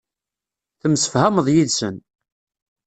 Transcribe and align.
Temsefhameḍ 0.79 1.47
yid-sen. 1.53 1.95